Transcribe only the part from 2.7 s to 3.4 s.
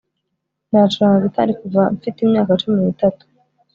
n'itatu